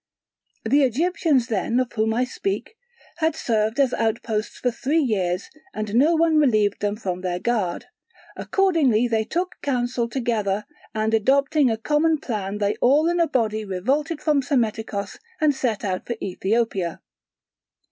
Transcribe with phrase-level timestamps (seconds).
[0.63, 2.75] The Egyptians then of whom I speak
[3.17, 7.85] had served as outposts for three years and no one relieved them from their guard;
[8.35, 13.63] accordingly they took counsel together, and adopting a common plan they all in a body
[13.63, 16.99] revolted from Psammetichos and set out for Ethiopia.